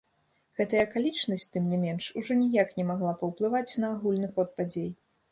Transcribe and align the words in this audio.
Гэтая 0.59 0.79
акалічнасць, 0.83 1.43
тым 1.55 1.67
не 1.73 1.77
менш, 1.83 2.07
ужо 2.21 2.37
ніяк 2.39 2.73
не 2.79 2.85
магла 2.91 3.11
паўплываць 3.19 3.73
на 3.83 3.91
агульны 3.97 4.31
ход 4.39 4.49
падзей. 4.57 4.89